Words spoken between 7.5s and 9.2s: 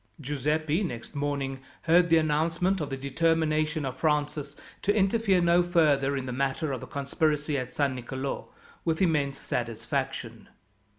at San Nicolo, with